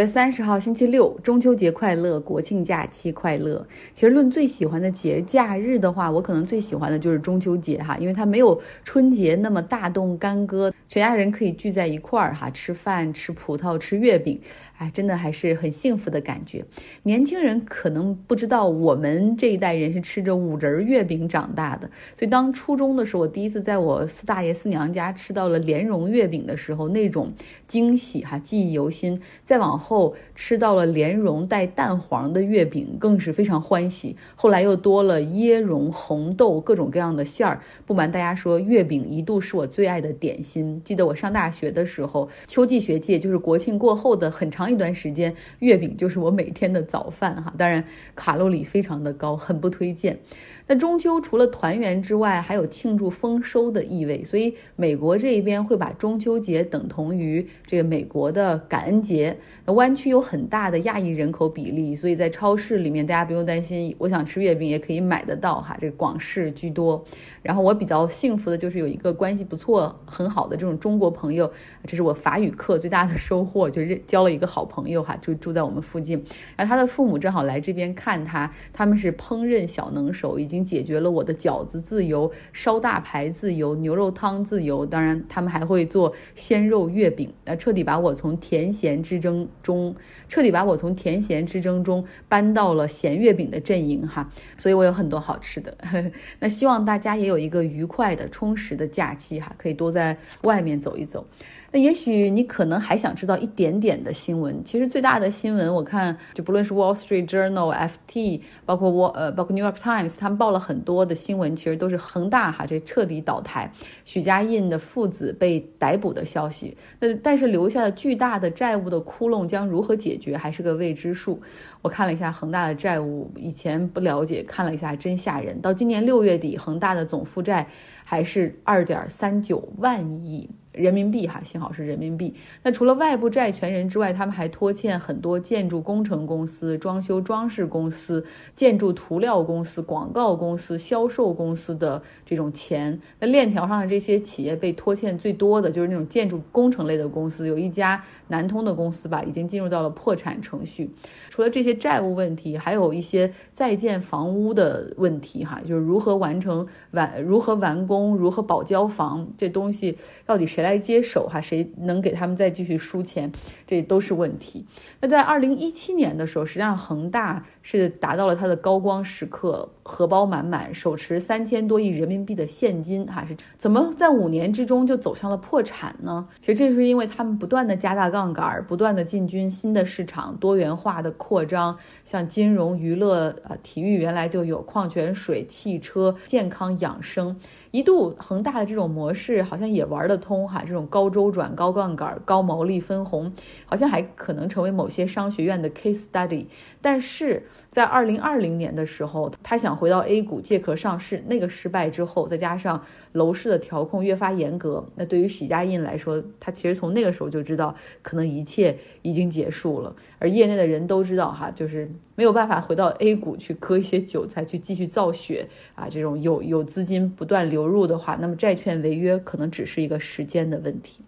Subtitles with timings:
[0.00, 3.66] 月三十号星期六，中秋节快乐，国庆假期快乐。
[3.94, 14.40] 其实论最喜欢的节假日的话，我可能最喜欢的就是中秋节哈，因为它没有春节那么大动干戈，全家人可以聚在一块儿哈，吃饭、吃葡萄、吃月饼。
[14.78, 16.64] 哎，真的还是很幸福的感觉。
[17.02, 21.86] 年轻人可能不知道，我们这一代人是吃着五仁月饼长大的。
[22.16, 27.30] 所以当初中的时候，我第一次在我四大爷四娘家吃到了莲蓉月饼的时候，那种
[27.68, 29.20] 惊喜哈，记忆犹新。
[29.44, 34.14] 再往后后吃到了莲蓉带蛋黄的月饼，更是非常欢喜。
[34.36, 37.60] 后来又多了椰蓉、红豆各种各样的馅儿。
[37.84, 40.80] 不瞒大家说，月饼一度是我最爱的点心。
[40.84, 44.70] 记得我上大学的时候，秋季学界就是国庆过后的很长。
[44.70, 47.82] 一段时间，月饼就是我每天的早饭哈，当然
[48.14, 50.20] 卡路里非常的高，很不推荐。
[50.68, 59.36] 那中秋除了团圆之外，还有庆祝丰收的意味，所以美国这一边会把中秋节等同于这个美国的感恩节。
[59.66, 65.74] 那湾区有很大的亚裔人口比例，所以在超市里面大家不用担心，我想吃月饼也可以买得到哈。
[65.80, 67.02] 这广式居多。
[67.42, 71.50] 然后我比较幸福的就是有一个关系不错、很好的这种中国朋友，
[71.86, 76.22] 这是我法语课最大的收获，就是交了一个好朋友哈，就住在我们附近。
[76.56, 84.84] 然后他的父母正好来这边看他，他们是烹饪小能手，已经解决了我的饺子自由、烧大排自由、牛肉汤自由。
[84.84, 89.96] 当然，他们还会做鲜肉月饼，呃，彻底把我从甜咸之争中，
[90.28, 94.30] 彻底把我从甜咸之争中搬到了咸月饼的阵营哈。
[94.58, 95.74] 所以我有很多好吃的。
[96.38, 97.30] 那希望大家也。
[97.30, 101.24] 有一个愉快的、充实的假期哈，可以多在外面走一走。
[101.72, 104.60] 那也许你可能还想知道一点点的新闻。
[104.64, 107.72] 其实最大的新闻，我看就不论是 Wall Street Journal、
[108.08, 113.72] FT，包括我呃，包括 New York Times，他们报了很多的新闻，其实都是恒大哈这彻底倒台，
[114.04, 116.76] 许家印的父子被逮捕的消息。
[116.98, 121.40] 那但是留下的巨大的债务的窟窿将如何解决，还是个未知数。
[121.82, 125.60] 我看了一下恒大的债务，以前不了解，看了一下真吓人。
[125.60, 127.68] 到今年六月底，恒大的总负债
[128.04, 130.50] 还是二点三九万亿。
[130.80, 132.34] 人民币哈，幸好是人民币。
[132.62, 138.24] 那除了外部债权人之外，他们还拖欠很多建筑工程公司、装修装饰公司、
[138.56, 143.00] 建筑涂料公司、广告公司、销售公司的这种钱。
[143.18, 150.90] 那链条上的这些企业被拖欠最多的就是那种建筑工程类的公司，有一家南通的公司吧，已经进入到了破产程序。
[151.28, 160.60] 除了这些债务问题，还有一些在建房屋的问题哈，就是如何完成完如何完工、如何保交房这东西，到底谁？
[160.60, 161.40] 来来接手哈？
[161.40, 163.30] 谁能给他们再继续输钱？
[163.66, 164.64] 这都是问题。
[165.00, 176.28] 那在二零一七年的时候，实际上恒大是达到了它的高光时刻，荷包满满，手持三千多亿人民币的现金哈，是怎么在五年之中就走向了破产呢？
[176.40, 187.36] 其实这是因为他们不断的加大杠杆，不断的进军新的市场，多元化的扩张，像金融、娱乐、啊体育，原来就有矿泉水、汽车、健康养生。
[187.70, 193.32] 一度恒大的这种模式好像也玩得通哈，这种高周转、高杠杆、高毛利分红，
[193.66, 196.46] 好像还可能成为某些商学院的 case study。
[196.82, 202.82] 但是在二零二零年的时候，他想回到 A 股借壳上市，那个失败之后，再加上
[203.12, 209.94] 楼市的调控越发严格，那对于许家印来说，他其实从那个时候就知道，可能一切已经结束了。
[210.18, 221.02] 而业内的人都知道哈，就是没有办法回到 A 股去割一些韭菜，去继续造血啊，这种有有资金不断流入的话，那么债券违约可能只是一个时间的问题。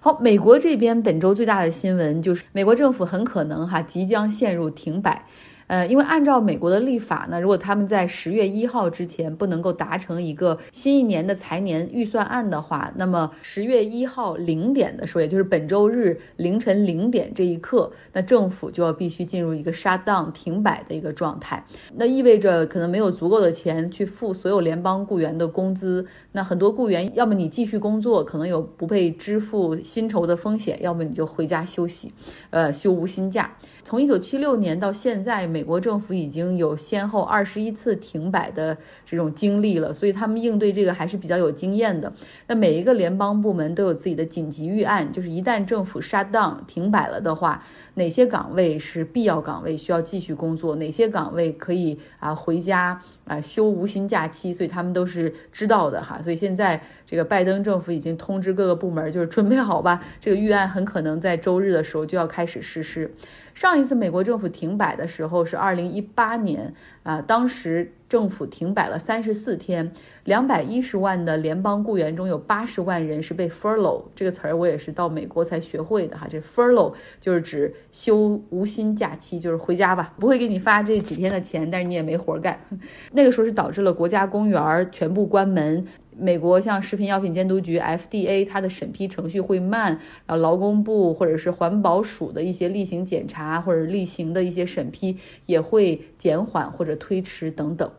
[0.00, 5.24] 好，美国这边本周最大的新闻就是，美国政府很可能哈即将陷入停摆。
[5.66, 21.64] 呃，因为按照美国的立法呢，如果他们在十月一号之前不能够达成一个新一年的财年预算案的话，那么十月一号零点的时候，也就是本周日凌晨零点这一刻，那政府就要必须进入一个 shut down 停摆的一个状态。
[21.94, 26.06] 那意味着可能没有足够的钱去付所有联邦雇员的工资。
[26.32, 32.12] 那很多雇员，要么你继续工作，可能有不被支付薪酬的风险；要么你就回家休息，
[32.50, 33.50] 呃，休无薪假。
[33.86, 38.76] 从一九七六年到现在，美国政府已经有先后二十一次停摆的
[39.08, 42.12] 这种经历了，所以他们应对这个还是比较有经验的。
[42.48, 47.62] 那每一个联邦部门都有自己的紧急预案，就是一旦政府 shut down 停摆了的话，
[47.94, 56.20] 哪些岗位是必要岗位需要继续工作，哪些岗位可以啊回家啊休无薪假期，所以他们都是知道的哈。
[56.20, 63.14] 所以现在这个拜登政府已经通知各个部门，就是准备好吧，这个预案很可能在周日的时候就要开始实施。
[63.54, 69.92] 上上一次美国政府停摆的时候是二零一八年啊，当时政府停摆了三十四天，
[70.24, 76.26] 两百一十万的联邦雇员中有八十万人是被 furlough 这个词儿，我也是到美国才学会的哈。
[76.30, 82.58] 这 furlough 就是指休无薪假期，就是回家吧，不会给你发这几天的钱，但是你也没活干。
[83.12, 85.86] 那个时候是导致了国家公园全部关门。
[86.18, 97.90] 美国像食品药品监督局 FDA，它的审批程序会慢，然后劳工部或者是环保署的一些例行检查或者例行的一些审批也会减缓或者推迟等等。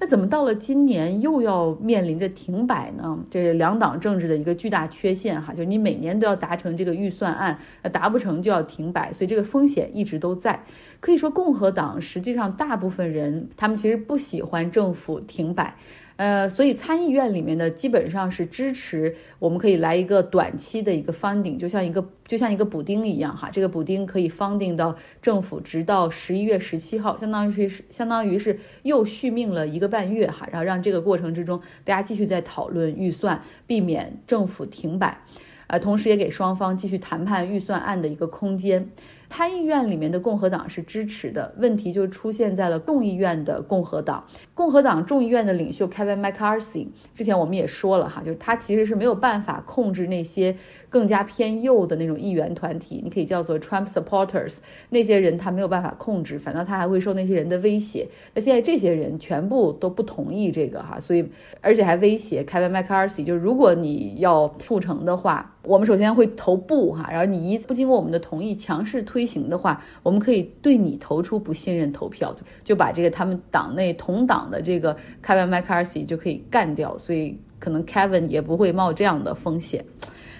[0.00, 3.24] 那怎么到了今年又要面临着停摆呢？
[3.30, 10.64] 这是两党政治的一个巨大缺陷哈，就是你每年都要达成这个预算案，那达不成就要停摆，所以这个风险一直都在。
[10.98, 15.76] 可以说，共和党实际上大部分人他们其实不喜欢政府停摆。
[16.16, 35.18] 呃，所以参议院里面呢，基本上是支持我们可以来一个短期的一个 funding，就像一个就像一个补丁一样哈，这个补丁可以 funding 到政府直到十一月十七号，相当于是相当于是又续命了一个半月哈，然后让这个过程之中大家继续在讨论预算，避免政府停摆，
[35.66, 38.88] 呃，同时也给双方继续谈判预算案的一个空间。
[39.34, 44.22] 参议院里面的共和党是支持的，问题就出现在了众议院的共和党。
[44.52, 50.54] 共和党众议院的领袖 Kevin McCarthy，之前我们也说了哈，就是他其实是没有办法控制那些
[50.90, 54.58] 更加偏右的那种议员团体，你可以叫做 Trump supporters，
[54.90, 58.06] 那些人他没有办法控制，反倒他还会受那些人的威胁。
[58.34, 61.26] 那现在这些人全部都不同意这个哈，所以
[61.62, 69.21] 而且还威胁 Kevin McCarthy，就是如果你要促成的话，我们首先会投不哈，然后你一不经过我们的同意强势推。
[69.22, 72.34] 推行的话，我们可以对你投出不信任投票，
[72.64, 79.84] 就把这个他们党内同党的这个 Kevin McCarthy 就可以干掉，所以可能 Kevin 也不会冒这样的风险。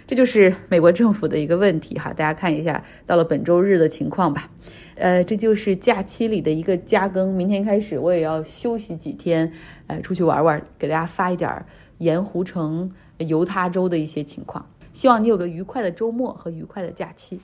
[0.04, 4.50] 这就是美国政府的一个问题哈，大家看一下到了本周日的情况吧。
[4.96, 9.52] 呃，这就是假期里的一个加更，明天开始我也要休息几天，
[9.86, 11.64] 呃，出去玩玩，给大家发一点
[11.98, 14.66] 盐湖城、犹他州的一些情况。
[14.92, 17.40] 希望你有个愉快的周末和愉快的假期。